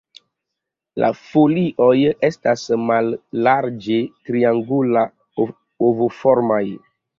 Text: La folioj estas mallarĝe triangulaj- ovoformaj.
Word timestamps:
La 1.03 1.09
folioj 1.19 1.97
estas 2.29 2.65
mallarĝe 2.87 4.01
triangulaj- 4.31 5.47
ovoformaj. 5.93 6.63